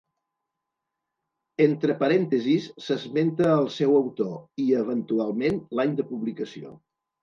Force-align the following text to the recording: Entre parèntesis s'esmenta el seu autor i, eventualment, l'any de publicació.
Entre 1.65 1.97
parèntesis 1.99 2.67
s'esmenta 2.87 3.53
el 3.61 3.71
seu 3.79 3.97
autor 4.03 4.35
i, 4.67 4.69
eventualment, 4.85 5.65
l'any 5.81 5.99
de 6.05 6.13
publicació. 6.15 6.79